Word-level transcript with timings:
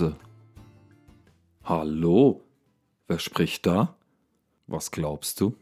Mose. 0.00 0.16
Hallo? 1.64 2.42
Wer 3.08 3.18
spricht 3.18 3.66
da? 3.66 3.96
Was 4.66 4.90
glaubst 4.90 5.40
du? 5.40 5.56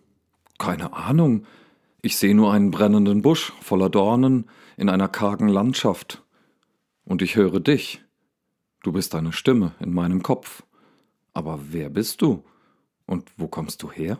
Keine 0.58 0.92
Ahnung. 0.92 1.46
Ich 2.02 2.18
sehe 2.18 2.34
nur 2.34 2.52
einen 2.52 2.70
brennenden 2.70 3.22
Busch 3.22 3.52
voller 3.60 3.88
Dornen 3.88 4.46
in 4.76 4.88
einer 4.88 5.08
kargen 5.08 5.48
Landschaft. 5.48 6.22
Und 7.04 7.22
ich 7.22 7.36
höre 7.36 7.60
dich. 7.60 8.02
Du 8.82 8.92
bist 8.92 9.14
eine 9.14 9.32
Stimme 9.32 9.74
in 9.80 9.94
meinem 9.94 10.22
Kopf. 10.22 10.64
Aber 11.32 11.58
wer 11.70 11.88
bist 11.88 12.20
du? 12.20 12.44
Und 13.06 13.30
wo 13.38 13.48
kommst 13.48 13.82
du 13.82 13.90
her? 13.90 14.18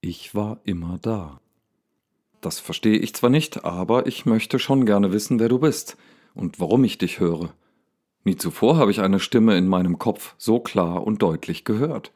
Ich 0.00 0.34
war 0.34 0.60
immer 0.64 0.98
da. 1.00 1.40
Das 2.40 2.58
verstehe 2.58 2.98
ich 2.98 3.14
zwar 3.14 3.30
nicht, 3.30 3.64
aber 3.64 4.06
ich 4.06 4.26
möchte 4.26 4.58
schon 4.58 4.86
gerne 4.86 5.12
wissen, 5.12 5.38
wer 5.38 5.48
du 5.48 5.58
bist 5.58 5.96
und 6.34 6.58
warum 6.58 6.84
ich 6.84 6.98
dich 6.98 7.20
höre. 7.20 7.54
Nie 8.24 8.36
zuvor 8.36 8.76
habe 8.76 8.90
ich 8.90 9.00
eine 9.00 9.18
Stimme 9.18 9.56
in 9.56 9.66
meinem 9.66 9.98
Kopf 9.98 10.34
so 10.36 10.60
klar 10.60 11.06
und 11.06 11.22
deutlich 11.22 11.64
gehört. 11.64 12.12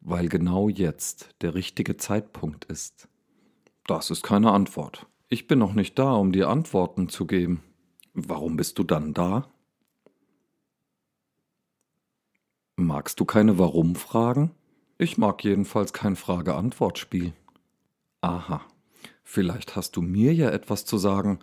Weil 0.00 0.28
genau 0.28 0.68
jetzt 0.68 1.34
der 1.40 1.54
richtige 1.54 1.96
Zeitpunkt 1.96 2.64
ist. 2.64 3.08
Das 3.86 4.10
ist 4.10 4.22
keine 4.22 4.50
Antwort. 4.52 5.06
Ich 5.28 5.46
bin 5.46 5.58
noch 5.58 5.74
nicht 5.74 5.98
da, 5.98 6.12
um 6.14 6.32
dir 6.32 6.48
Antworten 6.48 7.08
zu 7.08 7.26
geben. 7.26 7.62
Warum 8.14 8.56
bist 8.56 8.78
du 8.78 8.84
dann 8.84 9.14
da? 9.14 9.48
Magst 12.76 13.20
du 13.20 13.24
keine 13.24 13.58
Warum-Fragen? 13.58 14.50
Ich 14.98 15.18
mag 15.18 15.44
jedenfalls 15.44 15.92
kein 15.92 16.16
Frage-Antwort-Spiel. 16.16 17.32
Aha. 18.20 18.62
Vielleicht 19.22 19.76
hast 19.76 19.96
du 19.96 20.02
mir 20.02 20.32
ja 20.34 20.50
etwas 20.50 20.84
zu 20.84 20.98
sagen, 20.98 21.38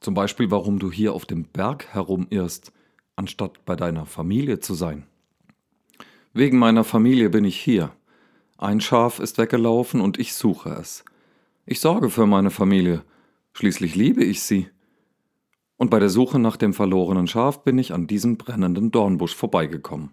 zum 0.00 0.14
Beispiel 0.14 0.50
warum 0.50 0.78
du 0.78 0.90
hier 0.90 1.12
auf 1.12 1.26
dem 1.26 1.44
Berg 1.44 1.88
herumirrst, 1.92 2.72
anstatt 3.18 3.64
bei 3.64 3.74
deiner 3.74 4.06
Familie 4.06 4.60
zu 4.60 4.74
sein. 4.74 5.04
Wegen 6.32 6.56
meiner 6.56 6.84
Familie 6.84 7.30
bin 7.30 7.44
ich 7.44 7.58
hier. 7.58 7.90
Ein 8.58 8.80
Schaf 8.80 9.18
ist 9.18 9.38
weggelaufen 9.38 10.00
und 10.00 10.18
ich 10.18 10.34
suche 10.34 10.70
es. 10.70 11.04
Ich 11.66 11.80
sorge 11.80 12.10
für 12.10 12.26
meine 12.26 12.50
Familie, 12.50 13.02
schließlich 13.54 13.96
liebe 13.96 14.22
ich 14.22 14.42
sie. 14.42 14.68
Und 15.76 15.90
bei 15.90 15.98
der 15.98 16.10
Suche 16.10 16.38
nach 16.38 16.56
dem 16.56 16.72
verlorenen 16.72 17.26
Schaf 17.26 17.64
bin 17.64 17.76
ich 17.78 17.92
an 17.92 18.06
diesem 18.06 18.36
brennenden 18.36 18.92
Dornbusch 18.92 19.34
vorbeigekommen. 19.34 20.10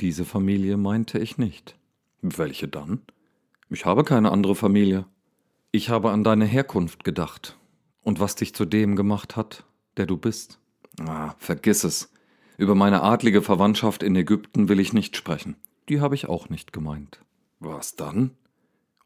Diese 0.00 0.24
Familie 0.24 0.76
meinte 0.76 1.18
ich 1.18 1.38
nicht. 1.38 1.76
Welche 2.22 2.66
dann? 2.66 3.02
Ich 3.70 3.84
habe 3.84 4.02
keine 4.02 4.32
andere 4.32 4.56
Familie. 4.56 5.06
Ich 5.70 5.90
habe 5.90 6.10
an 6.10 6.24
deine 6.24 6.44
Herkunft 6.44 7.04
gedacht 7.04 7.56
und 8.02 8.18
was 8.18 8.34
dich 8.34 8.52
zu 8.54 8.64
dem 8.64 8.96
gemacht 8.96 9.36
hat, 9.36 9.64
der 9.96 10.06
du 10.06 10.16
bist. 10.16 10.58
Ah, 11.00 11.34
vergiss 11.38 11.84
es. 11.84 12.10
Über 12.58 12.74
meine 12.74 13.02
adlige 13.02 13.40
Verwandtschaft 13.40 14.02
in 14.02 14.16
Ägypten 14.16 14.68
will 14.68 14.80
ich 14.80 14.92
nicht 14.92 15.16
sprechen. 15.16 15.56
Die 15.88 16.00
habe 16.00 16.16
ich 16.16 16.28
auch 16.28 16.48
nicht 16.48 16.72
gemeint. 16.72 17.24
Was 17.60 17.94
dann? 17.94 18.32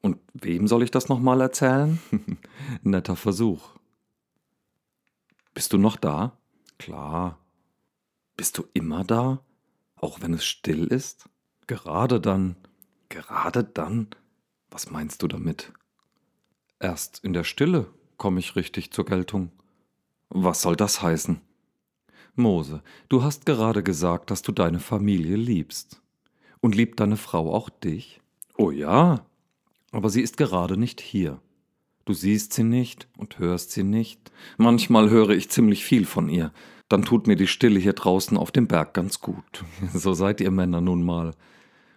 Und 0.00 0.18
wem 0.32 0.66
soll 0.66 0.82
ich 0.82 0.90
das 0.90 1.10
nochmal 1.10 1.42
erzählen? 1.42 2.00
Netter 2.82 3.14
Versuch. 3.14 3.76
Bist 5.52 5.74
du 5.74 5.78
noch 5.78 5.96
da? 5.96 6.38
Klar. 6.78 7.38
Bist 8.38 8.56
du 8.56 8.64
immer 8.72 9.04
da? 9.04 9.44
Auch 9.96 10.22
wenn 10.22 10.32
es 10.32 10.46
still 10.46 10.86
ist? 10.86 11.28
Gerade 11.66 12.22
dann. 12.22 12.56
Gerade 13.10 13.64
dann? 13.64 14.08
Was 14.70 14.90
meinst 14.90 15.22
du 15.22 15.28
damit? 15.28 15.74
Erst 16.80 17.22
in 17.22 17.34
der 17.34 17.44
Stille 17.44 17.92
komme 18.16 18.40
ich 18.40 18.56
richtig 18.56 18.92
zur 18.92 19.04
Geltung. 19.04 19.52
Was 20.30 20.62
soll 20.62 20.74
das 20.74 21.02
heißen? 21.02 21.42
Mose, 22.34 22.82
du 23.08 23.22
hast 23.22 23.46
gerade 23.46 23.82
gesagt, 23.82 24.30
dass 24.30 24.42
du 24.42 24.52
deine 24.52 24.80
Familie 24.80 25.36
liebst. 25.36 26.00
Und 26.60 26.74
liebt 26.74 27.00
deine 27.00 27.16
Frau 27.16 27.52
auch 27.52 27.68
dich? 27.68 28.20
Oh 28.56 28.70
ja, 28.70 29.26
aber 29.90 30.08
sie 30.08 30.22
ist 30.22 30.36
gerade 30.36 30.76
nicht 30.76 31.00
hier. 31.00 31.40
Du 32.04 32.14
siehst 32.14 32.52
sie 32.52 32.64
nicht 32.64 33.06
und 33.16 33.38
hörst 33.38 33.72
sie 33.72 33.84
nicht. 33.84 34.32
Manchmal 34.56 35.10
höre 35.10 35.30
ich 35.30 35.50
ziemlich 35.50 35.84
viel 35.84 36.04
von 36.04 36.28
ihr. 36.28 36.52
Dann 36.88 37.04
tut 37.04 37.26
mir 37.26 37.36
die 37.36 37.46
Stille 37.46 37.78
hier 37.78 37.92
draußen 37.92 38.36
auf 38.36 38.50
dem 38.50 38.66
Berg 38.66 38.94
ganz 38.94 39.20
gut. 39.20 39.64
So 39.92 40.14
seid 40.14 40.40
ihr 40.40 40.50
Männer 40.50 40.80
nun 40.80 41.04
mal. 41.04 41.34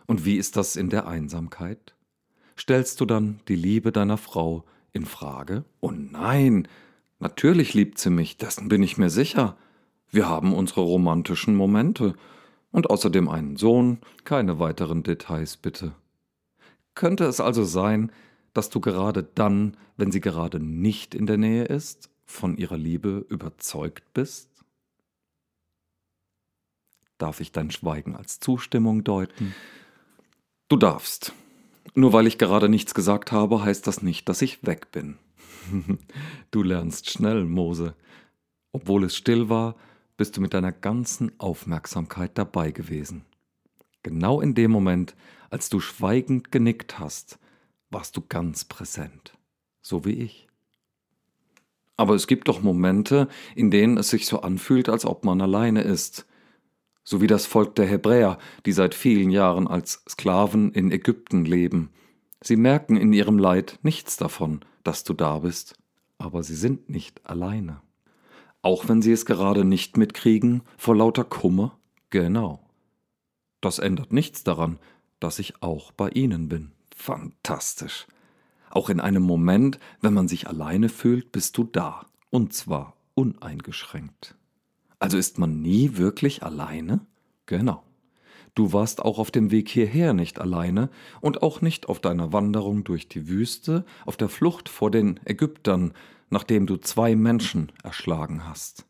Und 0.05 0.25
wie 0.25 0.37
ist 0.37 0.57
das 0.57 0.75
in 0.75 0.89
der 0.89 1.07
Einsamkeit? 1.07 1.95
Stellst 2.57 3.01
du 3.01 3.05
dann 3.05 3.39
die 3.47 3.55
Liebe 3.55 3.91
deiner 3.91 4.17
Frau 4.17 4.63
in 4.93 5.05
Frage? 5.05 5.65
Oh 5.81 5.91
nein, 5.91 6.67
natürlich 7.19 7.73
liebt 7.73 7.97
sie 7.97 8.09
mich, 8.09 8.37
dessen 8.37 8.69
bin 8.69 8.83
ich 8.83 8.97
mir 8.97 9.09
sicher. 9.09 9.57
Wir 10.15 10.29
haben 10.29 10.53
unsere 10.53 10.79
romantischen 10.79 11.57
Momente 11.57 12.15
und 12.71 12.89
außerdem 12.89 13.27
einen 13.27 13.57
Sohn, 13.57 13.99
keine 14.23 14.59
weiteren 14.59 15.03
Details 15.03 15.57
bitte. 15.57 15.93
Könnte 16.93 17.25
es 17.25 17.41
also 17.41 17.65
sein, 17.65 18.13
dass 18.53 18.69
du 18.69 18.79
gerade 18.79 19.23
dann, 19.23 19.75
wenn 19.97 20.13
sie 20.13 20.21
gerade 20.21 20.61
nicht 20.61 21.15
in 21.15 21.25
der 21.25 21.35
Nähe 21.35 21.65
ist, 21.65 22.09
von 22.23 22.55
ihrer 22.55 22.77
Liebe 22.77 23.25
überzeugt 23.27 24.13
bist? 24.13 24.49
Darf 27.17 27.41
ich 27.41 27.51
dein 27.51 27.69
Schweigen 27.69 28.15
als 28.15 28.39
Zustimmung 28.39 29.03
deuten? 29.03 29.53
Du 30.69 30.77
darfst. 30.77 31.33
Nur 31.93 32.13
weil 32.13 32.25
ich 32.25 32.37
gerade 32.37 32.69
nichts 32.69 32.93
gesagt 32.93 33.33
habe, 33.33 33.65
heißt 33.65 33.85
das 33.85 34.01
nicht, 34.01 34.29
dass 34.29 34.41
ich 34.41 34.65
weg 34.65 34.93
bin. 34.93 35.17
du 36.51 36.63
lernst 36.63 37.09
schnell, 37.09 37.43
Mose. 37.43 37.95
Obwohl 38.71 39.03
es 39.03 39.17
still 39.17 39.49
war, 39.49 39.75
bist 40.17 40.37
du 40.37 40.41
mit 40.41 40.53
deiner 40.53 40.71
ganzen 40.71 41.37
Aufmerksamkeit 41.39 42.37
dabei 42.37 42.71
gewesen. 42.71 43.25
Genau 44.03 44.41
in 44.41 44.53
dem 44.53 44.71
Moment, 44.71 45.15
als 45.49 45.69
du 45.69 45.79
schweigend 45.79 46.51
genickt 46.51 46.99
hast, 46.99 47.39
warst 47.89 48.15
du 48.17 48.21
ganz 48.21 48.65
präsent, 48.65 49.33
so 49.81 50.05
wie 50.05 50.13
ich. 50.13 50.47
Aber 51.97 52.13
es 52.13 52.27
gibt 52.27 52.47
doch 52.47 52.61
Momente, 52.61 53.29
in 53.55 53.71
denen 53.71 53.97
es 53.97 54.09
sich 54.09 54.25
so 54.25 54.41
anfühlt, 54.41 54.89
als 54.89 55.05
ob 55.05 55.23
man 55.23 55.41
alleine 55.41 55.81
ist, 55.81 56.25
so 57.03 57.21
wie 57.21 57.27
das 57.27 57.45
Volk 57.45 57.75
der 57.75 57.85
Hebräer, 57.85 58.37
die 58.65 58.73
seit 58.73 58.95
vielen 58.95 59.29
Jahren 59.29 59.67
als 59.67 60.03
Sklaven 60.09 60.71
in 60.73 60.91
Ägypten 60.91 61.45
leben. 61.45 61.89
Sie 62.41 62.57
merken 62.57 62.97
in 62.97 63.13
ihrem 63.13 63.39
Leid 63.39 63.79
nichts 63.83 64.17
davon, 64.17 64.61
dass 64.83 65.03
du 65.03 65.13
da 65.13 65.39
bist, 65.39 65.75
aber 66.17 66.43
sie 66.43 66.55
sind 66.55 66.89
nicht 66.89 67.25
alleine. 67.25 67.81
Auch 68.65 68.89
wenn 68.89 69.03
sie 69.03 69.11
es 69.11 69.27
gerade 69.27 69.63
nicht 69.63 69.95
mitkriegen, 69.95 70.63
vor 70.75 70.95
lauter 70.95 71.23
Kummer? 71.23 71.77
Genau. 72.09 72.67
Das 73.61 73.77
ändert 73.77 74.11
nichts 74.11 74.43
daran, 74.43 74.79
dass 75.19 75.37
ich 75.37 75.61
auch 75.61 75.91
bei 75.91 76.09
ihnen 76.09 76.49
bin. 76.49 76.71
Fantastisch. 76.95 78.07
Auch 78.71 78.89
in 78.89 78.99
einem 78.99 79.21
Moment, 79.21 79.77
wenn 80.01 80.15
man 80.15 80.27
sich 80.27 80.47
alleine 80.47 80.89
fühlt, 80.89 81.31
bist 81.31 81.59
du 81.59 81.65
da. 81.65 82.07
Und 82.31 82.53
zwar 82.53 82.95
uneingeschränkt. 83.13 84.33
Also 84.97 85.19
ist 85.19 85.37
man 85.37 85.61
nie 85.61 85.97
wirklich 85.97 86.41
alleine? 86.41 87.05
Genau. 87.45 87.83
Du 88.55 88.71
warst 88.71 89.03
auch 89.03 89.19
auf 89.19 89.31
dem 89.31 89.51
Weg 89.51 89.67
hierher 89.67 90.13
nicht 90.13 90.39
alleine 90.39 90.89
und 91.19 91.43
auch 91.43 91.59
nicht 91.59 91.89
auf 91.89 91.99
deiner 91.99 92.31
Wanderung 92.31 92.85
durch 92.85 93.09
die 93.09 93.27
Wüste, 93.27 93.85
auf 94.05 94.15
der 94.15 94.29
Flucht 94.29 94.69
vor 94.69 94.89
den 94.89 95.19
Ägyptern, 95.25 95.93
nachdem 96.29 96.65
du 96.65 96.77
zwei 96.77 97.17
Menschen 97.17 97.73
erschlagen 97.83 98.47
hast. 98.47 98.85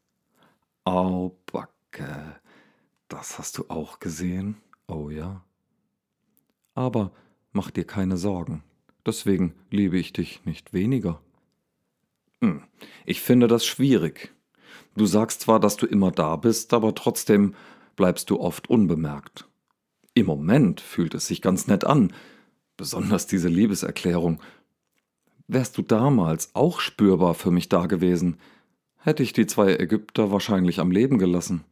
Au, 0.83 1.35
Backe, 1.51 2.39
das 3.07 3.39
hast 3.39 3.57
du 3.57 3.65
auch 3.69 4.00
gesehen? 4.00 4.57
Oh 4.88 5.09
ja. 5.09 5.44
Aber 6.75 7.11
mach 7.51 7.71
dir 7.71 7.85
keine 7.85 8.18
Sorgen, 8.18 8.63
deswegen 9.03 9.56
liebe 9.71 9.97
ich 9.97 10.13
dich 10.13 10.45
nicht 10.45 10.73
weniger. 10.73 11.21
Hm, 12.39 12.61
ich 13.03 13.19
finde 13.19 13.47
das 13.47 13.65
schwierig. 13.65 14.31
Du 14.95 15.07
sagst 15.07 15.41
zwar, 15.41 15.59
dass 15.59 15.75
du 15.75 15.88
immer 15.88 16.11
da 16.11 16.35
bist, 16.35 16.71
aber 16.71 16.94
trotzdem 16.94 17.56
bleibst 17.95 18.29
du 18.29 18.39
oft 18.39 18.69
unbemerkt. 18.69 19.47
Im 20.15 20.25
Moment 20.27 20.79
fühlt 20.79 21.13
es 21.13 21.27
sich 21.27 21.41
ganz 21.41 21.67
nett 21.67 21.83
an, 21.83 22.13
besonders 22.77 23.27
diese 23.27 23.50
Liebeserklärung. 23.50 24.41
Wärst 25.47 25.77
du 25.77 25.81
damals 25.81 26.56
auch 26.56 26.79
spürbar 26.79 27.33
für 27.33 27.51
mich 27.51 27.67
da 27.67 27.85
gewesen, 27.85 28.39
hätte 28.95 29.23
ich 29.23 29.33
die 29.33 29.45
zwei 29.45 29.75
Ägypter 29.75 30.31
wahrscheinlich 30.31 30.79
am 30.79 30.89
Leben 30.89 31.17
gelassen. 31.17 31.65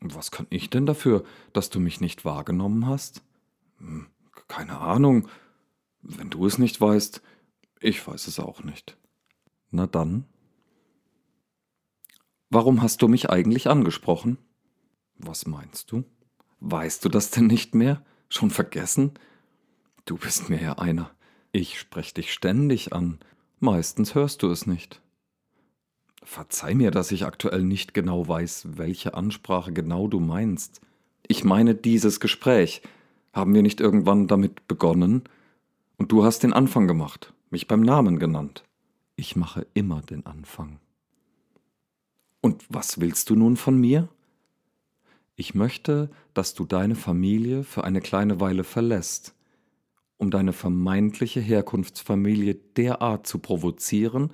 Was 0.00 0.30
kann 0.30 0.46
ich 0.50 0.68
denn 0.68 0.84
dafür, 0.84 1.24
dass 1.54 1.70
du 1.70 1.80
mich 1.80 2.02
nicht 2.02 2.26
wahrgenommen 2.26 2.86
hast? 2.86 3.22
Hm, 3.78 4.06
keine 4.46 4.78
Ahnung. 4.78 5.28
Wenn 6.02 6.28
du 6.28 6.46
es 6.46 6.58
nicht 6.58 6.78
weißt, 6.78 7.22
ich 7.80 8.06
weiß 8.06 8.26
es 8.26 8.38
auch 8.38 8.62
nicht. 8.62 8.98
Na 9.70 9.86
dann. 9.86 10.26
Warum 12.50 12.82
hast 12.82 13.00
du 13.00 13.08
mich 13.08 13.30
eigentlich 13.30 13.68
angesprochen? 13.68 14.36
Was 15.16 15.46
meinst 15.46 15.90
du? 15.90 16.04
Weißt 16.60 17.04
du 17.04 17.08
das 17.08 17.30
denn 17.30 17.46
nicht 17.46 17.74
mehr? 17.74 18.02
Schon 18.28 18.50
vergessen? 18.50 19.12
Du 20.04 20.16
bist 20.16 20.48
mir 20.48 20.60
ja 20.60 20.78
einer. 20.78 21.10
Ich 21.52 21.78
sprech 21.78 22.14
dich 22.14 22.32
ständig 22.32 22.92
an. 22.92 23.18
Meistens 23.60 24.14
hörst 24.14 24.42
du 24.42 24.50
es 24.50 24.66
nicht. 24.66 25.00
Verzeih 26.22 26.74
mir, 26.74 26.90
dass 26.90 27.12
ich 27.12 27.24
aktuell 27.24 27.62
nicht 27.62 27.94
genau 27.94 28.26
weiß, 28.26 28.66
welche 28.76 29.14
Ansprache 29.14 29.72
genau 29.72 30.08
du 30.08 30.18
meinst. 30.18 30.80
Ich 31.26 31.44
meine 31.44 31.74
dieses 31.74 32.20
Gespräch. 32.20 32.82
Haben 33.32 33.54
wir 33.54 33.62
nicht 33.62 33.80
irgendwann 33.80 34.26
damit 34.26 34.66
begonnen? 34.66 35.24
Und 35.98 36.12
du 36.12 36.24
hast 36.24 36.42
den 36.42 36.52
Anfang 36.52 36.86
gemacht, 36.86 37.32
mich 37.50 37.68
beim 37.68 37.80
Namen 37.80 38.18
genannt. 38.18 38.64
Ich 39.14 39.36
mache 39.36 39.66
immer 39.72 40.02
den 40.02 40.26
Anfang. 40.26 40.78
Und 42.40 42.64
was 42.68 43.00
willst 43.00 43.30
du 43.30 43.34
nun 43.34 43.56
von 43.56 43.78
mir? 43.78 44.08
Ich 45.38 45.54
möchte, 45.54 46.08
dass 46.32 46.54
du 46.54 46.64
deine 46.64 46.94
Familie 46.94 47.62
für 47.62 47.84
eine 47.84 48.00
kleine 48.00 48.40
Weile 48.40 48.64
verlässt, 48.64 49.34
um 50.16 50.30
deine 50.30 50.54
vermeintliche 50.54 51.40
Herkunftsfamilie 51.40 52.54
derart 52.54 53.26
zu 53.26 53.38
provozieren, 53.38 54.30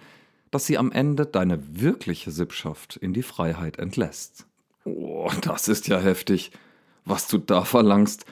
dass 0.53 0.67
sie 0.67 0.79
am 0.79 0.93
Ende 0.93 1.27
deine 1.27 1.59
wirkliche 1.81 2.31
Sippschaft 2.31 2.97
in 2.97 3.13
die 3.13 3.25
Freiheit 3.25 3.81
entlässt. 3.81 4.47
Oh, 4.85 5.29
das 5.41 5.67
ist 5.67 5.89
ja 5.89 5.99
heftig. 5.99 6.53
Was 7.05 7.27
du 7.27 7.39
da 7.39 7.65
verlangst, 7.65 8.25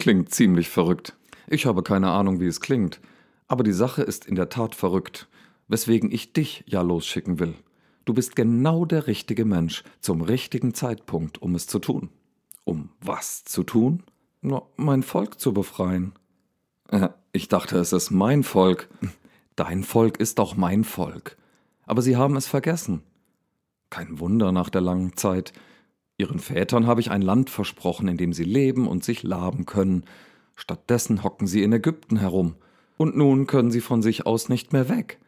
klingt 0.00 0.34
ziemlich 0.34 0.68
verrückt. 0.68 1.16
Ich 1.46 1.66
habe 1.66 1.84
keine 1.84 2.10
Ahnung, 2.10 2.40
wie 2.40 2.46
es 2.46 2.60
klingt, 2.60 3.00
aber 3.46 3.62
die 3.62 3.72
Sache 3.72 4.02
ist 4.02 4.26
in 4.26 4.34
der 4.34 4.48
Tat 4.48 4.74
verrückt, 4.74 5.28
weswegen 5.68 6.10
ich 6.10 6.32
dich 6.32 6.64
ja 6.66 6.82
losschicken 6.82 7.38
will. 7.38 7.54
Du 8.08 8.14
bist 8.14 8.36
genau 8.36 8.86
der 8.86 9.06
richtige 9.06 9.44
Mensch 9.44 9.84
zum 10.00 10.22
richtigen 10.22 10.72
Zeitpunkt, 10.72 11.42
um 11.42 11.54
es 11.54 11.66
zu 11.66 11.78
tun. 11.78 12.08
Um 12.64 12.88
was 13.02 13.44
zu 13.44 13.64
tun? 13.64 14.02
Nur 14.40 14.70
mein 14.76 15.02
Volk 15.02 15.38
zu 15.38 15.52
befreien. 15.52 16.14
Äh, 16.88 17.10
ich 17.32 17.48
dachte, 17.48 17.76
es 17.76 17.92
ist 17.92 18.10
mein 18.10 18.44
Volk. 18.44 18.88
Dein 19.56 19.82
Volk 19.84 20.20
ist 20.20 20.40
auch 20.40 20.56
mein 20.56 20.84
Volk. 20.84 21.36
Aber 21.84 22.00
sie 22.00 22.16
haben 22.16 22.36
es 22.36 22.46
vergessen. 22.46 23.02
Kein 23.90 24.18
Wunder 24.18 24.52
nach 24.52 24.70
der 24.70 24.80
langen 24.80 25.14
Zeit. 25.18 25.52
Ihren 26.16 26.38
Vätern 26.38 26.86
habe 26.86 27.02
ich 27.02 27.10
ein 27.10 27.20
Land 27.20 27.50
versprochen, 27.50 28.08
in 28.08 28.16
dem 28.16 28.32
sie 28.32 28.44
leben 28.44 28.88
und 28.88 29.04
sich 29.04 29.22
laben 29.22 29.66
können. 29.66 30.04
Stattdessen 30.56 31.24
hocken 31.24 31.46
sie 31.46 31.62
in 31.62 31.74
Ägypten 31.74 32.16
herum. 32.16 32.54
Und 32.96 33.18
nun 33.18 33.46
können 33.46 33.70
sie 33.70 33.82
von 33.82 34.00
sich 34.00 34.24
aus 34.24 34.48
nicht 34.48 34.72
mehr 34.72 34.88
weg. 34.88 35.18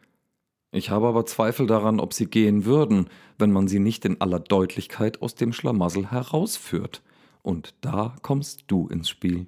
Ich 0.71 0.89
habe 0.89 1.07
aber 1.07 1.25
Zweifel 1.25 1.67
daran, 1.67 1.99
ob 1.99 2.13
sie 2.13 2.27
gehen 2.27 2.65
würden, 2.65 3.09
wenn 3.37 3.51
man 3.51 3.67
sie 3.67 3.79
nicht 3.79 4.05
in 4.05 4.21
aller 4.21 4.39
Deutlichkeit 4.39 5.21
aus 5.21 5.35
dem 5.35 5.51
Schlamassel 5.51 6.11
herausführt. 6.11 7.01
Und 7.41 7.73
da 7.81 8.15
kommst 8.21 8.63
du 8.67 8.87
ins 8.87 9.09
Spiel. 9.09 9.47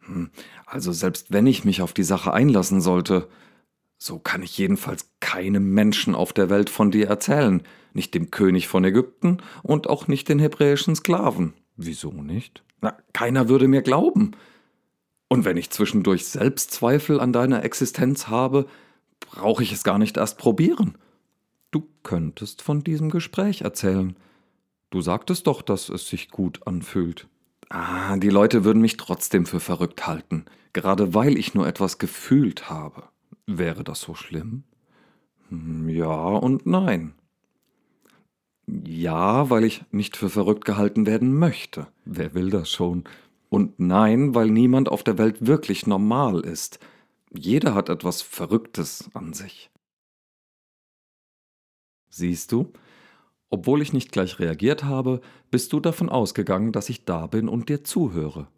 Hm, 0.00 0.30
also 0.66 0.92
selbst 0.92 1.32
wenn 1.32 1.46
ich 1.46 1.64
mich 1.64 1.80
auf 1.80 1.94
die 1.94 2.02
Sache 2.02 2.34
einlassen 2.34 2.80
sollte, 2.80 3.28
so 3.98 4.18
kann 4.18 4.42
ich 4.42 4.58
jedenfalls 4.58 5.08
keinem 5.20 5.72
Menschen 5.72 6.14
auf 6.14 6.34
der 6.34 6.50
Welt 6.50 6.68
von 6.68 6.90
dir 6.90 7.08
erzählen, 7.08 7.62
nicht 7.94 8.14
dem 8.14 8.30
König 8.30 8.68
von 8.68 8.84
Ägypten 8.84 9.38
und 9.62 9.88
auch 9.88 10.06
nicht 10.06 10.28
den 10.28 10.38
hebräischen 10.38 10.94
Sklaven. 10.94 11.54
Wieso 11.76 12.10
nicht? 12.12 12.62
Na, 12.82 12.96
keiner 13.14 13.48
würde 13.48 13.68
mir 13.68 13.80
glauben. 13.80 14.32
Und 15.28 15.46
wenn 15.46 15.56
ich 15.56 15.70
zwischendurch 15.70 16.26
Selbstzweifel 16.26 17.20
an 17.20 17.32
deiner 17.32 17.64
Existenz 17.64 18.28
habe, 18.28 18.66
brauche 19.20 19.62
ich 19.62 19.72
es 19.72 19.84
gar 19.84 19.98
nicht 19.98 20.16
erst 20.16 20.38
probieren. 20.38 20.96
Du 21.70 21.88
könntest 22.02 22.62
von 22.62 22.82
diesem 22.82 23.10
Gespräch 23.10 23.62
erzählen. 23.62 24.16
Du 24.90 25.00
sagtest 25.00 25.46
doch, 25.46 25.62
dass 25.62 25.88
es 25.88 26.08
sich 26.08 26.30
gut 26.30 26.66
anfühlt. 26.66 27.28
Ah, 27.68 28.16
die 28.16 28.30
Leute 28.30 28.64
würden 28.64 28.80
mich 28.80 28.96
trotzdem 28.96 29.44
für 29.44 29.60
verrückt 29.60 30.06
halten, 30.06 30.44
gerade 30.72 31.14
weil 31.14 31.36
ich 31.36 31.54
nur 31.54 31.66
etwas 31.66 31.98
gefühlt 31.98 32.70
habe. 32.70 33.04
Wäre 33.46 33.82
das 33.82 34.00
so 34.00 34.14
schlimm? 34.14 34.62
Hm, 35.48 35.88
ja 35.88 36.06
und 36.06 36.66
nein. 36.66 37.14
Ja, 38.66 39.48
weil 39.50 39.64
ich 39.64 39.84
nicht 39.92 40.16
für 40.16 40.28
verrückt 40.28 40.64
gehalten 40.64 41.06
werden 41.06 41.38
möchte. 41.38 41.86
Wer 42.04 42.34
will 42.34 42.50
das 42.50 42.70
schon? 42.70 43.04
Und 43.48 43.78
nein, 43.78 44.34
weil 44.34 44.50
niemand 44.50 44.88
auf 44.88 45.04
der 45.04 45.18
Welt 45.18 45.46
wirklich 45.46 45.86
normal 45.86 46.40
ist. 46.40 46.80
Jeder 47.30 47.74
hat 47.74 47.88
etwas 47.88 48.22
Verrücktes 48.22 49.10
an 49.14 49.32
sich. 49.32 49.70
Siehst 52.08 52.52
du, 52.52 52.72
obwohl 53.50 53.82
ich 53.82 53.92
nicht 53.92 54.12
gleich 54.12 54.38
reagiert 54.38 54.84
habe, 54.84 55.20
bist 55.50 55.72
du 55.72 55.80
davon 55.80 56.08
ausgegangen, 56.08 56.72
dass 56.72 56.88
ich 56.88 57.04
da 57.04 57.26
bin 57.26 57.48
und 57.48 57.68
dir 57.68 57.84
zuhöre. 57.84 58.48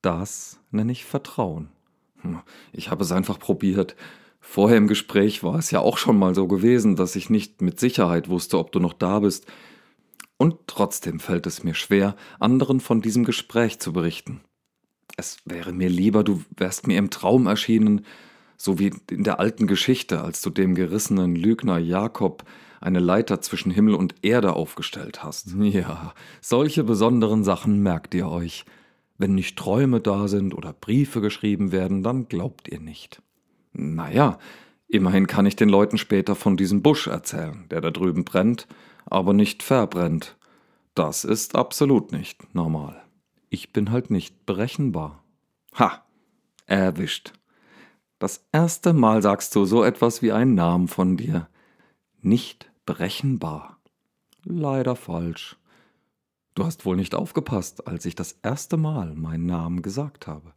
Das 0.00 0.60
nenne 0.70 0.92
ich 0.92 1.04
Vertrauen. 1.04 1.68
Hm, 2.20 2.40
ich 2.72 2.90
habe 2.90 3.04
es 3.04 3.12
einfach 3.12 3.38
probiert. 3.38 3.96
Vorher 4.40 4.76
im 4.76 4.88
Gespräch 4.88 5.42
war 5.42 5.58
es 5.58 5.70
ja 5.70 5.80
auch 5.80 5.98
schon 5.98 6.18
mal 6.18 6.34
so 6.34 6.46
gewesen, 6.46 6.96
dass 6.96 7.16
ich 7.16 7.30
nicht 7.30 7.62
mit 7.62 7.80
Sicherheit 7.80 8.28
wusste, 8.28 8.58
ob 8.58 8.72
du 8.72 8.80
noch 8.80 8.92
da 8.92 9.20
bist. 9.20 9.46
Und 10.36 10.66
trotzdem 10.66 11.20
fällt 11.20 11.46
es 11.46 11.64
mir 11.64 11.74
schwer, 11.74 12.16
anderen 12.38 12.80
von 12.80 13.00
diesem 13.00 13.24
Gespräch 13.24 13.78
zu 13.78 13.92
berichten. 13.92 14.40
Es 15.16 15.38
wäre 15.44 15.72
mir 15.72 15.88
lieber, 15.88 16.24
du 16.24 16.42
wärst 16.56 16.86
mir 16.86 16.98
im 16.98 17.10
Traum 17.10 17.46
erschienen, 17.46 18.04
so 18.56 18.78
wie 18.78 18.92
in 19.10 19.24
der 19.24 19.40
alten 19.40 19.66
Geschichte, 19.66 20.22
als 20.22 20.42
du 20.42 20.50
dem 20.50 20.74
gerissenen 20.74 21.36
Lügner 21.36 21.78
Jakob 21.78 22.44
eine 22.80 23.00
Leiter 23.00 23.40
zwischen 23.40 23.70
Himmel 23.70 23.94
und 23.94 24.14
Erde 24.22 24.54
aufgestellt 24.54 25.22
hast. 25.22 25.54
Ja, 25.58 26.14
solche 26.40 26.84
besonderen 26.84 27.44
Sachen 27.44 27.82
merkt 27.82 28.14
ihr 28.14 28.28
euch. 28.28 28.64
Wenn 29.16 29.34
nicht 29.34 29.56
Träume 29.56 30.00
da 30.00 30.28
sind 30.28 30.54
oder 30.54 30.72
Briefe 30.72 31.20
geschrieben 31.20 31.72
werden, 31.72 32.02
dann 32.02 32.28
glaubt 32.28 32.68
ihr 32.68 32.80
nicht. 32.80 33.22
Naja, 33.72 34.38
immerhin 34.88 35.26
kann 35.26 35.46
ich 35.46 35.56
den 35.56 35.68
Leuten 35.68 35.98
später 35.98 36.34
von 36.34 36.56
diesem 36.56 36.82
Busch 36.82 37.06
erzählen, 37.06 37.64
der 37.70 37.80
da 37.80 37.90
drüben 37.90 38.24
brennt, 38.24 38.66
aber 39.06 39.32
nicht 39.32 39.62
verbrennt. 39.62 40.36
Das 40.94 41.24
ist 41.24 41.54
absolut 41.56 42.12
nicht 42.12 42.54
normal. 42.54 43.03
Ich 43.54 43.72
bin 43.72 43.92
halt 43.92 44.10
nicht 44.10 44.46
berechenbar. 44.46 45.22
Ha, 45.78 46.04
erwischt. 46.66 47.34
Das 48.18 48.48
erste 48.50 48.92
Mal 48.92 49.22
sagst 49.22 49.54
du 49.54 49.64
so 49.64 49.84
etwas 49.84 50.22
wie 50.22 50.32
einen 50.32 50.56
Namen 50.56 50.88
von 50.88 51.16
dir. 51.16 51.48
Nicht 52.20 52.68
berechenbar. 52.84 53.78
Leider 54.42 54.96
falsch. 54.96 55.56
Du 56.56 56.64
hast 56.64 56.84
wohl 56.84 56.96
nicht 56.96 57.14
aufgepasst, 57.14 57.86
als 57.86 58.04
ich 58.06 58.16
das 58.16 58.32
erste 58.42 58.76
Mal 58.76 59.14
meinen 59.14 59.46
Namen 59.46 59.82
gesagt 59.82 60.26
habe. 60.26 60.52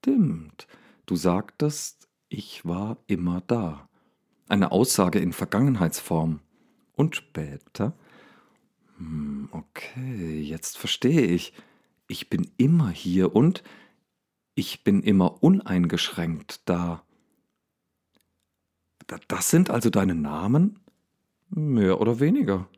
Stimmt. 0.00 0.66
Du 1.04 1.14
sagtest, 1.14 2.08
ich 2.30 2.64
war 2.64 2.96
immer 3.06 3.42
da. 3.46 3.86
Eine 4.48 4.72
Aussage 4.72 5.18
in 5.18 5.34
Vergangenheitsform. 5.34 6.40
Und 6.96 7.16
später? 7.16 7.92
Hm, 8.96 9.50
okay, 9.52 10.40
jetzt 10.40 10.78
verstehe 10.78 11.26
ich 11.26 11.52
ich 12.08 12.28
bin 12.30 12.50
immer 12.56 12.90
hier 12.90 13.36
und 13.36 13.62
ich 14.54 14.82
bin 14.82 15.02
immer 15.02 15.42
uneingeschränkt 15.42 16.62
da. 16.64 17.04
Das 19.28 19.50
sind 19.50 19.70
also 19.70 19.88
deine 19.90 20.14
Namen? 20.14 20.80
Mehr 21.50 22.00
oder 22.00 22.18
weniger. 22.18 22.68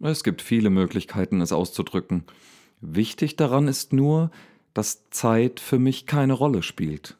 Es 0.00 0.24
gibt 0.24 0.42
viele 0.42 0.68
Möglichkeiten, 0.68 1.40
es 1.40 1.52
auszudrücken. 1.52 2.24
Wichtig 2.80 3.36
daran 3.36 3.68
ist 3.68 3.92
nur, 3.92 4.30
dass 4.74 5.08
Zeit 5.10 5.60
für 5.60 5.78
mich 5.78 6.06
keine 6.06 6.34
Rolle 6.34 6.62
spielt. 6.62 7.16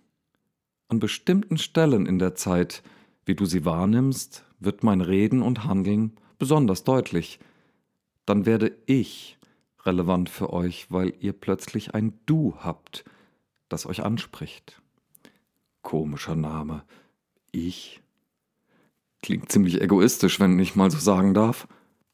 An 0.89 0.99
bestimmten 0.99 1.57
Stellen 1.57 2.05
in 2.05 2.19
der 2.19 2.35
Zeit, 2.35 2.83
wie 3.25 3.35
du 3.35 3.47
sie 3.47 3.65
wahrnimmst, 3.65 4.45
wird 4.61 4.83
mein 4.83 5.01
Reden 5.01 5.43
und 5.43 5.65
Handeln 5.65 6.13
besonders 6.39 6.85
deutlich. 6.85 7.39
Dann 8.27 8.45
werde 8.45 8.77
ich 8.85 9.36
relevant 9.87 10.29
für 10.29 10.53
euch, 10.53 10.91
weil 10.91 11.15
ihr 11.21 11.33
plötzlich 11.33 11.95
ein 11.95 12.19
Du 12.27 12.55
habt, 12.59 13.05
das 13.69 13.87
euch 13.87 14.03
anspricht. 14.03 14.81
Komischer 15.83 16.37
Name. 16.37 16.83
Ich? 17.53 18.03
Klingt 19.23 19.51
ziemlich 19.51 19.81
egoistisch, 19.81 20.41
wenn 20.41 20.59
ich 20.59 20.77
mal 20.77 20.91
so 20.91 20.99
sagen 20.99 21.35
darf. 21.35 21.67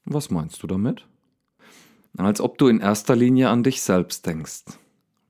Was 0.04 0.30
meinst 0.30 0.62
du 0.62 0.66
damit? 0.66 1.06
Als 2.16 2.40
ob 2.40 2.58
du 2.58 2.68
in 2.68 2.80
erster 2.80 3.16
Linie 3.16 3.48
an 3.48 3.62
dich 3.62 3.82
selbst 3.82 4.26
denkst. 4.26 4.64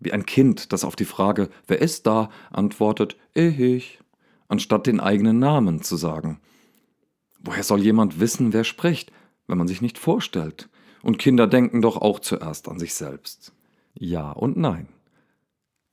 Wie 0.01 0.13
ein 0.13 0.27
Kind, 0.27 0.73
das 0.73 0.85
auf 0.85 0.97
die 0.97 1.05
Frage, 1.05 1.49
wer 1.69 1.81
ist 1.81 2.07
da, 2.07 2.31
antwortet, 2.51 3.17
ich, 3.35 4.01
anstatt 4.49 4.87
den 4.87 4.99
eigenen 4.99 5.39
Namen 5.39 5.83
zu 5.83 5.97
sagen. 5.97 6.41
Woher 7.39 7.63
soll 7.63 7.83
jemand 7.83 8.19
wissen, 8.19 8.53
wer 8.53 8.65
spricht, 8.65 9.13
wenn 9.47 9.59
man 9.59 9.69
sich 9.69 9.81
nicht 9.81 9.99
vorstellt? 9.99 10.69
Und 11.03 11.19
Kinder 11.19 11.47
denken 11.47 11.83
doch 11.83 11.97
auch 11.97 12.21
zuerst 12.21 12.69
an 12.69 12.79
sich 12.79 12.95
selbst. 12.95 13.53
Ja 13.95 14.31
und 14.31 14.57
nein. 14.57 14.89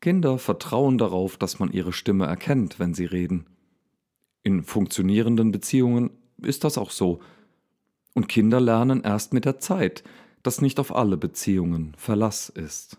Kinder 0.01 0.37
vertrauen 0.37 0.97
darauf, 0.97 1.37
dass 1.37 1.59
man 1.59 1.71
ihre 1.71 1.91
Stimme 1.91 2.25
erkennt, 2.25 2.79
wenn 2.79 2.93
sie 2.93 3.05
reden. 3.05 3.47
In 4.43 4.63
funktionierenden 4.63 5.51
Beziehungen 5.51 6.11
ist 6.37 6.63
das 6.63 6.77
auch 6.77 6.91
so. 6.91 7.19
Und 8.13 8.29
Kinder 8.29 8.61
lernen 8.61 9.03
erst 9.03 9.33
mit 9.33 9.45
der 9.45 9.59
Zeit, 9.59 10.03
dass 10.43 10.61
nicht 10.61 10.79
auf 10.79 10.95
alle 10.95 11.17
Beziehungen 11.17 11.93
Verlass 11.97 12.47
ist. 12.49 12.97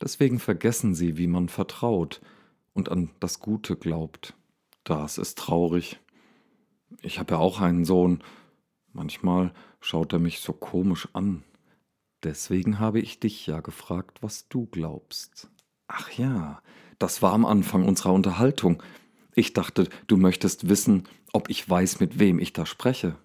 Deswegen 0.00 0.38
vergessen 0.38 0.94
sie, 0.94 1.16
wie 1.18 1.26
man 1.26 1.48
vertraut 1.48 2.20
und 2.72 2.90
an 2.90 3.10
das 3.20 3.40
Gute 3.40 3.76
glaubt. 3.76 4.34
Das 4.84 5.18
ist 5.18 5.38
traurig. 5.38 5.98
Ich 7.02 7.18
habe 7.18 7.34
ja 7.34 7.40
auch 7.40 7.60
einen 7.60 7.84
Sohn. 7.84 8.22
Manchmal 8.92 9.52
schaut 9.84 10.12
er 10.12 10.18
mich 10.18 10.40
so 10.40 10.52
komisch 10.52 11.08
an. 11.12 11.44
Deswegen 12.22 12.78
habe 12.78 13.00
ich 13.00 13.20
dich 13.20 13.46
ja 13.46 13.60
gefragt, 13.60 14.22
was 14.22 14.48
du 14.48 14.66
glaubst. 14.66 15.50
Ach 15.88 16.10
ja, 16.12 16.62
das 16.98 17.20
war 17.20 17.34
am 17.34 17.44
Anfang 17.44 17.84
unserer 17.86 18.14
Unterhaltung. 18.14 18.82
Ich 19.34 19.52
dachte, 19.52 19.88
du 20.06 20.16
möchtest 20.16 20.68
wissen, 20.70 21.04
ob 21.32 21.50
ich 21.50 21.68
weiß, 21.68 22.00
mit 22.00 22.18
wem 22.18 22.38
ich 22.38 22.54
da 22.54 22.64
spreche. 22.64 23.16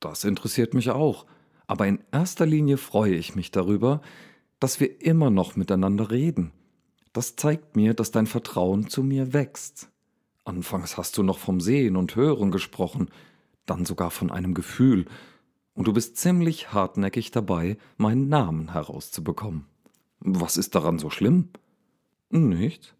Das 0.00 0.24
interessiert 0.24 0.72
mich 0.72 0.90
auch. 0.90 1.26
Aber 1.66 1.86
in 1.86 2.02
erster 2.10 2.46
Linie 2.46 2.78
freue 2.78 3.14
ich 3.14 3.34
mich 3.34 3.50
darüber, 3.50 4.00
dass 4.60 4.80
wir 4.80 5.02
immer 5.02 5.30
noch 5.30 5.56
miteinander 5.56 6.10
reden. 6.10 6.52
Das 7.12 7.36
zeigt 7.36 7.76
mir, 7.76 7.92
dass 7.92 8.10
dein 8.10 8.26
Vertrauen 8.26 8.88
zu 8.88 9.02
mir 9.02 9.34
wächst. 9.34 9.90
Anfangs 10.44 10.96
hast 10.96 11.18
du 11.18 11.22
noch 11.22 11.38
vom 11.38 11.60
Sehen 11.60 11.96
und 11.96 12.16
Hören 12.16 12.50
gesprochen, 12.50 13.10
dann 13.66 13.84
sogar 13.84 14.10
von 14.10 14.30
einem 14.30 14.54
Gefühl, 14.54 15.06
und 15.74 15.86
du 15.86 15.92
bist 15.92 16.16
ziemlich 16.16 16.72
hartnäckig 16.72 17.30
dabei, 17.30 17.76
meinen 17.96 18.28
Namen 18.28 18.72
herauszubekommen. 18.72 19.66
Was 20.20 20.56
ist 20.56 20.74
daran 20.74 20.98
so 20.98 21.10
schlimm? 21.10 21.48
Nicht. 22.30 22.94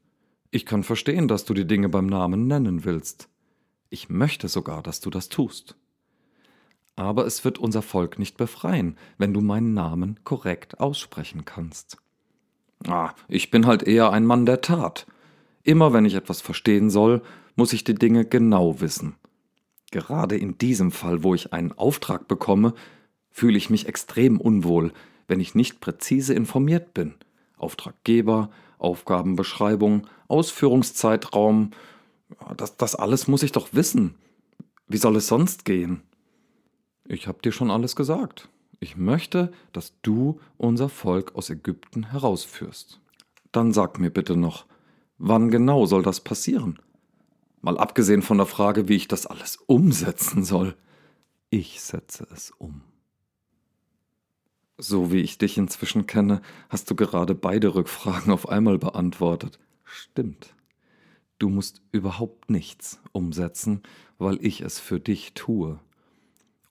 Ich 0.51 0.67
kann 0.67 0.83
verstehen, 0.83 1.29
dass 1.29 1.45
du 1.45 1.55
die 1.55 1.67
Dinge 1.67 1.89
beim 1.89 2.07
Namen 2.07 2.47
nennen 2.47 2.85
willst. 2.85 3.29
Ich 3.89 4.09
möchte 4.09 4.49
sogar, 4.49 4.83
dass 4.83 5.01
du 5.01 5.11
das 5.11 5.29
tust. 5.29 5.77
Aber 6.97 7.27
es 7.27 7.45
wird 7.45 7.59
unser 7.59 7.83
Volk 7.83 8.19
nicht 8.19 8.37
befreien, 8.37 8.97
wenn 9.17 9.33
du 9.33 9.41
meinen 9.41 9.73
Namen 9.73 10.21
korrekt 10.25 10.81
aussprechen 10.81 11.45
kannst. 11.45 11.97
Ah, 12.87 13.15
ich 13.29 13.51
bin 13.51 13.67
halt 13.67 13.83
eher 13.83 14.11
ein 14.11 14.27
Mann 14.27 14.45
der 14.45 14.61
Tat. 14.61 15.07
Immer 15.63 15.93
wenn 15.93 16.05
ich 16.05 16.15
etwas 16.15 16.41
verstehen 16.41 16.91
soll, 16.91 17.23
muss 17.55 17.73
ich 17.73 17.85
die 17.85 17.95
Dinge 17.95 18.25
genau 18.25 18.81
wissen. 18.81 19.15
Gerade 19.93 20.37
in 20.39 20.57
diesem 20.57 20.91
Fall, 20.91 21.23
wo 21.23 21.35
ich 21.35 21.53
einen 21.53 21.71
Auftrag 21.71 22.27
bekomme, 22.27 22.75
fühle 23.31 23.59
ich 23.59 23.71
mich 23.71 23.87
extrem 23.87 24.41
unwohl, 24.41 24.93
wenn 25.29 25.39
ich 25.39 25.55
nicht 25.55 25.81
präzise 25.81 26.35
informiert 26.35 26.95
bin. 26.95 27.15
Auftraggeber, 27.59 28.51
Aufgabenbeschreibung, 28.79 30.09
Ausführungszeitraum, 30.29 31.73
das, 32.57 32.77
das 32.79 32.95
alles 32.95 33.29
muss 33.29 33.43
ich 33.43 33.53
doch 33.53 33.69
wissen. 33.73 34.15
Wie 34.89 34.97
soll 34.97 35.15
es 35.17 35.27
sonst 35.27 35.67
gehen? 35.67 36.03
Ich 37.07 37.29
habe 37.29 37.43
dir 37.43 37.53
schon 37.53 37.71
alles 37.71 37.95
gesagt. 37.95 38.49
Ich 38.81 38.97
möchte, 38.97 39.53
dass 39.73 39.93
du 40.01 40.41
unser 40.57 40.89
Volk 40.89 41.37
aus 41.37 41.51
Ägypten 41.51 42.11
herausführst. 42.11 42.99
Dann 43.53 43.73
sag 43.73 44.01
mir 44.01 44.11
bitte 44.11 44.37
noch, 44.37 44.65
wann 45.19 45.51
genau 45.51 45.85
soll 45.85 46.03
das 46.03 46.21
passieren? 46.21 46.79
Mal 47.63 47.79
abgesehen 47.79 48.23
von 48.23 48.39
der 48.39 48.47
Frage, 48.47 48.89
wie 48.89 48.97
ich 48.97 49.07
das 49.07 49.25
alles 49.25 49.57
umsetzen 49.67 50.45
soll. 50.45 50.77
Ich 51.49 51.81
setze 51.81 52.27
es 52.33 52.51
um. 52.51 52.83
So 54.79 55.13
wie 55.13 55.21
ich 55.21 55.39
dich 55.39 55.57
inzwischen 55.59 56.09
kenne, 56.09 56.43
hast 56.69 56.91
du 56.91 56.97
gerade 56.97 57.37
beide 57.37 57.77
Rückfragen 57.77 58.33
auf 58.33 58.49
einmal 58.49 58.79
beantwortet. 58.79 59.61
Stimmt. 59.85 60.57
Du 61.39 61.49
musst 61.49 61.83
überhaupt 61.93 62.51
nichts 62.51 63.01
umsetzen, 63.13 63.83
weil 64.19 64.45
ich 64.45 64.63
es 64.63 64.81
für 64.81 64.99
dich 64.99 65.35
tue. 65.35 65.79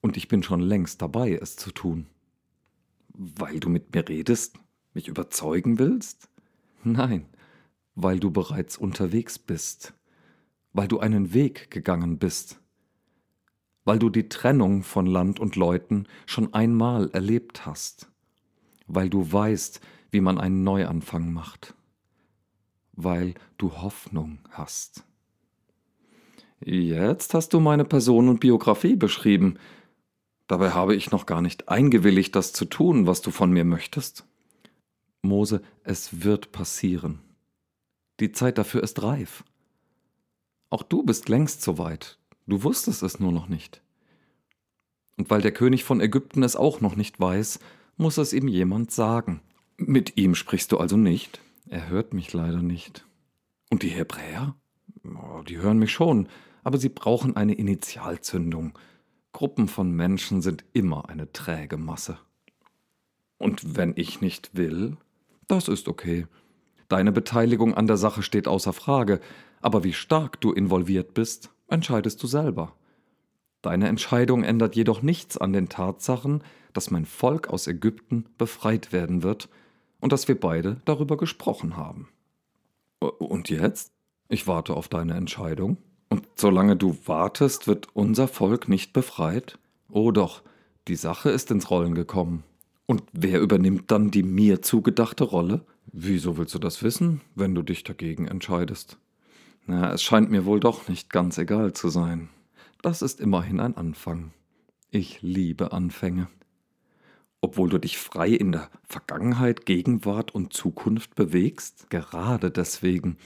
Und 0.02 0.18
ich 0.18 0.28
bin 0.28 0.42
schon 0.42 0.60
längst 0.60 1.00
dabei, 1.00 1.32
es 1.32 1.56
zu 1.56 1.70
tun. 1.70 2.06
Weil 3.14 3.60
du 3.60 3.70
mit 3.70 3.94
mir 3.94 4.06
redest? 4.06 4.58
Mich 4.92 5.08
überzeugen 5.08 5.78
willst? 5.78 6.28
Nein, 6.84 7.24
weil 7.94 8.20
du 8.20 8.30
bereits 8.30 8.76
unterwegs 8.76 9.38
bist 9.38 9.94
weil 10.72 10.88
du 10.88 11.00
einen 11.00 11.34
Weg 11.34 11.70
gegangen 11.70 12.18
bist, 12.18 12.60
weil 13.84 13.98
du 13.98 14.10
die 14.10 14.28
Trennung 14.28 14.82
von 14.82 15.06
Land 15.06 15.40
und 15.40 15.56
Leuten 15.56 16.06
schon 16.26 16.54
einmal 16.54 17.10
erlebt 17.10 17.66
hast, 17.66 18.10
weil 18.86 19.10
du 19.10 19.32
weißt, 19.32 19.80
wie 20.10 20.20
man 20.20 20.38
einen 20.38 20.62
Neuanfang 20.62 21.32
macht, 21.32 21.74
weil 22.92 23.34
du 23.58 23.72
Hoffnung 23.72 24.38
hast. 24.50 25.04
Jetzt 26.64 27.34
hast 27.34 27.52
du 27.54 27.60
meine 27.60 27.84
Person 27.84 28.28
und 28.28 28.40
Biografie 28.40 28.94
beschrieben. 28.94 29.58
Dabei 30.46 30.70
habe 30.70 30.94
ich 30.94 31.10
noch 31.10 31.26
gar 31.26 31.42
nicht 31.42 31.68
eingewilligt, 31.68 32.36
das 32.36 32.52
zu 32.52 32.66
tun, 32.66 33.06
was 33.06 33.20
du 33.20 33.30
von 33.30 33.50
mir 33.50 33.64
möchtest. 33.64 34.26
Mose, 35.22 35.62
es 35.82 36.22
wird 36.22 36.52
passieren. 36.52 37.20
Die 38.20 38.32
Zeit 38.32 38.58
dafür 38.58 38.82
ist 38.82 39.02
reif. 39.02 39.44
Auch 40.72 40.82
du 40.82 41.02
bist 41.02 41.28
längst 41.28 41.60
so 41.60 41.76
weit. 41.76 42.18
Du 42.46 42.62
wusstest 42.62 43.02
es 43.02 43.20
nur 43.20 43.30
noch 43.30 43.46
nicht. 43.46 43.82
Und 45.18 45.28
weil 45.28 45.42
der 45.42 45.52
König 45.52 45.84
von 45.84 46.00
Ägypten 46.00 46.42
es 46.42 46.56
auch 46.56 46.80
noch 46.80 46.96
nicht 46.96 47.20
weiß, 47.20 47.58
muss 47.98 48.16
es 48.16 48.32
ihm 48.32 48.48
jemand 48.48 48.90
sagen. 48.90 49.42
Mit 49.76 50.16
ihm 50.16 50.34
sprichst 50.34 50.72
du 50.72 50.78
also 50.78 50.96
nicht? 50.96 51.42
Er 51.68 51.90
hört 51.90 52.14
mich 52.14 52.32
leider 52.32 52.62
nicht. 52.62 53.06
Und 53.68 53.82
die 53.82 53.90
Hebräer? 53.90 54.56
Oh, 55.04 55.42
die 55.42 55.58
hören 55.58 55.78
mich 55.78 55.92
schon, 55.92 56.26
aber 56.64 56.78
sie 56.78 56.88
brauchen 56.88 57.36
eine 57.36 57.52
Initialzündung. 57.52 58.72
Gruppen 59.32 59.68
von 59.68 59.92
Menschen 59.92 60.40
sind 60.40 60.64
immer 60.72 61.10
eine 61.10 61.30
träge 61.32 61.76
Masse. 61.76 62.16
Und 63.36 63.76
wenn 63.76 63.92
ich 63.96 64.22
nicht 64.22 64.56
will? 64.56 64.96
Das 65.48 65.68
ist 65.68 65.86
okay. 65.86 66.26
Deine 66.88 67.12
Beteiligung 67.12 67.74
an 67.74 67.86
der 67.86 67.98
Sache 67.98 68.22
steht 68.22 68.48
außer 68.48 68.72
Frage, 68.72 69.20
aber 69.62 69.84
wie 69.84 69.92
stark 69.92 70.40
du 70.40 70.52
involviert 70.52 71.14
bist, 71.14 71.50
entscheidest 71.68 72.22
du 72.22 72.26
selber. 72.26 72.74
Deine 73.62 73.88
Entscheidung 73.88 74.42
ändert 74.42 74.76
jedoch 74.76 75.02
nichts 75.02 75.38
an 75.38 75.52
den 75.52 75.68
Tatsachen, 75.68 76.42
dass 76.72 76.90
mein 76.90 77.06
Volk 77.06 77.48
aus 77.48 77.66
Ägypten 77.66 78.26
befreit 78.36 78.92
werden 78.92 79.22
wird 79.22 79.48
und 80.00 80.12
dass 80.12 80.26
wir 80.28 80.38
beide 80.38 80.80
darüber 80.84 81.16
gesprochen 81.16 81.76
haben. 81.76 82.08
Und 82.98 83.48
jetzt? 83.48 83.92
Ich 84.28 84.46
warte 84.46 84.74
auf 84.74 84.88
deine 84.88 85.14
Entscheidung. 85.14 85.76
Und 86.08 86.26
solange 86.36 86.76
du 86.76 86.96
wartest, 87.06 87.66
wird 87.66 87.88
unser 87.94 88.28
Volk 88.28 88.68
nicht 88.68 88.92
befreit? 88.92 89.58
Oh 89.90 90.10
doch, 90.10 90.42
die 90.88 90.96
Sache 90.96 91.30
ist 91.30 91.50
ins 91.50 91.70
Rollen 91.70 91.94
gekommen. 91.94 92.42
Und 92.86 93.04
wer 93.12 93.40
übernimmt 93.40 93.90
dann 93.90 94.10
die 94.10 94.22
mir 94.22 94.60
zugedachte 94.60 95.24
Rolle? 95.24 95.64
Wieso 95.86 96.36
willst 96.36 96.54
du 96.54 96.58
das 96.58 96.82
wissen, 96.82 97.20
wenn 97.34 97.54
du 97.54 97.62
dich 97.62 97.84
dagegen 97.84 98.26
entscheidest? 98.26 98.98
Na, 99.66 99.92
es 99.92 100.02
scheint 100.02 100.30
mir 100.30 100.44
wohl 100.44 100.60
doch 100.60 100.88
nicht 100.88 101.10
ganz 101.10 101.38
egal 101.38 101.72
zu 101.72 101.88
sein. 101.88 102.28
Das 102.82 103.00
ist 103.00 103.20
immerhin 103.20 103.60
ein 103.60 103.76
Anfang. 103.76 104.32
Ich 104.90 105.22
liebe 105.22 105.72
Anfänge. 105.72 106.28
Obwohl 107.40 107.68
du 107.68 107.78
dich 107.78 107.98
frei 107.98 108.28
in 108.28 108.52
der 108.52 108.70
Vergangenheit, 108.84 109.66
Gegenwart 109.66 110.34
und 110.34 110.52
Zukunft 110.52 111.14
bewegst, 111.14 111.90
gerade 111.90 112.50
deswegen. 112.50 113.16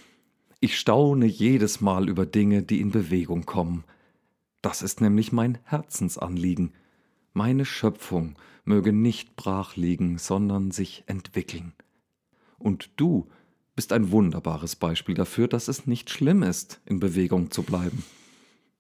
Ich 0.61 0.79
staune 0.79 1.27
jedes 1.27 1.81
Mal 1.81 2.09
über 2.09 2.27
Dinge, 2.27 2.63
die 2.63 2.81
in 2.81 2.91
Bewegung 2.91 3.45
kommen. 3.47 3.85
Das 4.63 4.83
ist 4.83 5.01
nämlich 5.01 5.33
mein 5.33 5.59
Herzensanliegen. 5.65 6.73
Meine 7.33 7.65
Schöpfung 7.65 8.39
möge 8.65 8.93
nicht 8.93 9.37
brach 9.37 9.77
liegen, 9.77 10.19
sondern 10.19 10.71
sich 10.71 11.05
entwickeln. 11.07 11.73
Und 12.59 12.91
du 12.97 13.29
bist 13.77 13.93
ein 13.93 14.11
wunderbares 14.11 14.75
Beispiel 14.75 15.15
dafür, 15.15 15.47
dass 15.47 15.69
es 15.69 15.87
nicht 15.87 16.11
schlimm 16.11 16.43
ist, 16.43 16.81
in 16.87 16.99
Bewegung 16.99 17.51
zu 17.51 17.63
bleiben. 17.63 18.03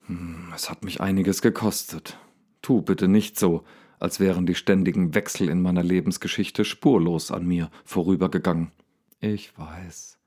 Hm, 0.06 0.52
es 0.54 0.70
hat 0.70 0.84
mich 0.84 1.00
einiges 1.00 1.42
gekostet. 1.42 2.18
Tu 2.62 2.80
bitte 2.80 3.06
nicht 3.06 3.38
so, 3.38 3.64
als 4.00 4.20
wären 4.20 4.46
die 4.46 4.54
ständigen 4.54 5.14
Wechsel 5.14 5.48
in 5.50 5.60
meiner 5.62 5.82
Lebensgeschichte 5.82 6.64
spurlos 6.64 7.30
an 7.30 7.46
mir 7.46 7.70
vorübergegangen. 7.84 8.72
Ich 9.20 9.56
weiß. 9.58 10.18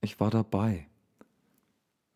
Ich 0.00 0.20
war 0.20 0.30
dabei. 0.30 0.86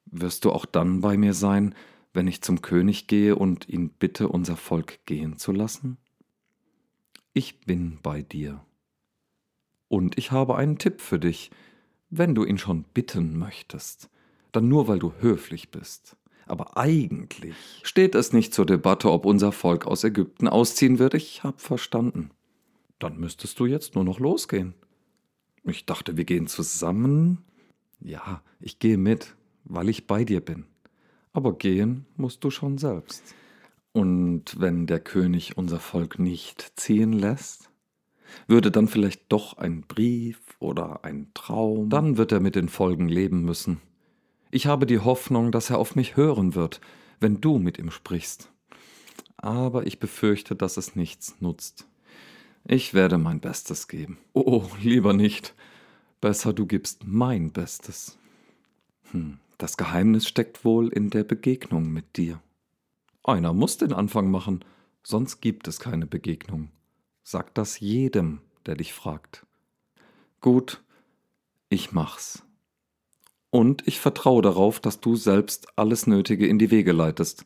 Wirst 0.07 0.45
du 0.45 0.53
auch 0.53 0.67
dann 0.67 1.01
bei 1.01 1.17
mir 1.17 1.35
sein, 1.35 1.75
wenn 2.13 2.29
ich 2.29 2.43
zum 2.43 2.63
König 2.63 3.09
gehe 3.09 3.37
und 3.37 3.69
ihn 3.69 3.91
bitte, 3.91 4.29
unser 4.29 4.57
Volk 4.57 5.05
gehen 5.05 5.37
zu 5.37 5.53
lassen? 5.53 5.99
Ich 7.33 7.61
bin 7.61 7.99
bei 8.03 8.23
dir. 8.23 8.65
Und 9.89 10.17
ich 10.17 10.31
habe 10.31 10.57
einen 10.57 10.79
Tipp 10.79 11.01
für 11.01 11.19
dich, 11.19 11.51
wenn 12.11 12.35
du 12.35 12.45
ihn 12.45 12.59
schon 12.59 12.85
bitten 12.95 13.39
möchtest, 13.39 14.11
dann 14.53 14.69
nur 14.69 14.89
weil 14.89 14.99
du 14.99 15.13
höflich 15.21 15.71
bist. 15.71 16.17
Aber 16.47 16.79
eigentlich 16.79 17.55
steht 17.83 18.15
es 18.15 18.33
nicht 18.33 18.55
zur 18.55 18.65
Debatte, 18.65 19.11
ob 19.11 19.27
unser 19.27 19.53
Volk 19.53 19.87
aus 19.87 20.05
Ägypten 20.05 20.49
ausziehen 20.49 20.99
wird. 20.99 21.15
Ich 21.15 21.45
hab 21.45 21.61
verstanden. 21.61 22.31
Dann 22.99 23.19
müsstest 23.19 23.61
du 23.61 23.67
jetzt 23.67 23.95
nur 23.95 24.05
noch 24.05 24.19
losgehen. 24.19 24.75
Ich 25.65 25.85
dachte, 25.85 26.17
wir 26.17 26.25
gehen 26.25 26.47
zusammen. 26.47 27.45
Ja, 28.01 28.43
ich 28.61 28.79
gehe 28.79 28.97
mit, 28.97 29.37
weil 29.65 29.91
ich 29.91 30.07
bei 30.07 30.25
dir 30.25 30.41
bin. 30.41 30.65
Aber 31.33 31.57
gehen 31.57 32.07
musst 32.17 32.43
du 32.43 32.51
schon 32.51 32.79
selbst. 32.79 33.35
Und 33.93 34.59
wenn 34.59 34.87
der 34.87 35.01
König 35.01 35.59
unser 35.59 35.81
Volk 35.81 36.19
nicht 36.19 36.73
ziehen 36.77 37.13
lässt? 37.13 37.71
Würde 38.47 38.71
dann 38.71 38.89
vielleicht 38.89 39.31
doch 39.31 39.59
ein 39.59 39.83
Brief 39.83 40.39
oder 40.59 41.05
ein 41.05 41.31
Traum? 41.35 41.91
Dann 41.91 42.17
wird 42.17 42.33
er 42.33 42.41
mit 42.41 42.55
den 42.55 42.69
Folgen 42.69 43.09
leben 43.09 43.43
müssen. 43.43 43.81
Ich 44.51 44.67
habe 44.67 44.87
die 44.87 45.01
Hoffnung, 45.01 45.53
dass 45.53 45.71
er 45.71 45.79
auf 45.79 45.95
mich 45.95 46.17
hören 46.17 46.55
wird, 46.55 46.81
wenn 47.21 47.41
du 47.41 47.59
mit 47.59 47.79
ihm 47.79 47.91
sprichst. 47.91 48.51
Aber 49.37 49.87
ich 49.87 50.01
befürchte, 50.01 50.57
dass 50.57 50.77
es 50.77 50.97
nichts 50.97 51.37
nutzt. 51.41 51.87
Ich 52.67 52.95
werde 52.95 53.19
mein 53.19 53.41
Bestes 53.41 53.89
geben. 53.89 54.19
Oh, 54.33 54.65
lieber 54.83 55.13
nicht. 55.13 55.55
Besser, 56.21 56.53
du 56.53 56.67
gibst 56.67 57.07
mein 57.07 57.53
Bestes. 57.53 58.19
Hm, 59.13 59.39
das 59.59 59.77
Geheimnis 59.77 60.27
steckt 60.27 60.65
wohl 60.65 60.89
in 60.89 61.11
der 61.11 61.25
Begegnung 61.25 61.93
mit 61.93 62.17
dir. 62.17 62.41
Einer 63.23 63.53
muss 63.53 63.79
den 63.79 63.93
Anfang 63.93 64.31
machen, 64.31 64.65
sonst 65.03 65.41
gibt 65.41 65.69
es 65.69 65.81
keine 65.81 66.07
Begegnung. 66.07 66.71
Sag 67.31 67.53
das 67.53 67.79
jedem, 67.79 68.41
der 68.65 68.75
dich 68.75 68.95
fragt. 68.95 69.45
Gut, 70.41 70.83
ich 71.69 71.93
mach's. 71.93 72.43
Und 73.51 73.87
ich 73.87 74.01
vertraue 74.01 74.41
darauf, 74.41 74.81
dass 74.81 75.01
du 75.01 75.15
selbst 75.15 75.69
alles 75.77 76.07
Nötige 76.07 76.47
in 76.47 76.59
die 76.59 76.71
Wege 76.71 76.93
leitest. 76.93 77.45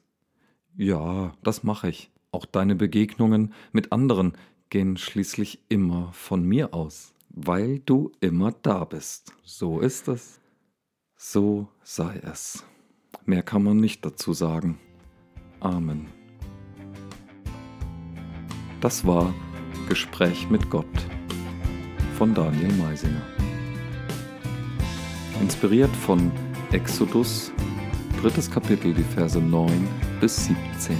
Ja, 0.77 1.35
das 1.43 1.65
mache 1.65 1.89
ich. 1.89 2.13
Auch 2.31 2.47
deine 2.47 2.77
Begegnungen 2.77 3.53
mit 3.73 3.91
anderen 3.91 4.39
gehen 4.71 4.99
schließlich 4.99 5.59
immer 5.69 6.13
von 6.13 6.45
mir 6.45 6.75
aus, 6.75 7.13
weil 7.31 7.81
du 7.81 8.13
immer 8.21 8.53
da 8.53 8.85
bist. 8.85 9.35
So 9.43 9.81
ist 9.81 10.07
es. 10.07 10.41
So 11.17 11.67
sei 11.83 12.21
es. 12.23 12.65
Mehr 13.25 13.43
kann 13.43 13.65
man 13.65 13.79
nicht 13.79 14.05
dazu 14.05 14.33
sagen. 14.33 14.79
Amen. 15.59 16.07
Das 18.81 19.05
war 19.05 19.35
Gespräch 19.93 20.49
mit 20.49 20.71
Gott 20.71 20.87
von 22.17 22.33
Daniel 22.33 22.73
Meisinger. 22.79 23.21
Inspiriert 25.39 25.95
von 25.95 26.33
Exodus, 26.73 27.53
drittes 28.23 28.51
Kapitel, 28.51 28.95
die 28.95 29.03
Verse 29.03 29.39
9 29.39 29.87
bis 30.19 30.47
17. 30.47 30.97